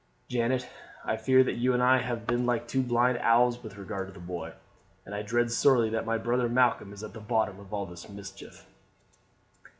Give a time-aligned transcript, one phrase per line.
[0.27, 0.67] Janet,
[1.05, 4.11] I fear that you and I have been like two blind owls with regard to
[4.15, 4.53] the boy,
[5.05, 8.09] and I dread sorely that my brother Malcolm is at the bottom of all this
[8.09, 8.65] mischief."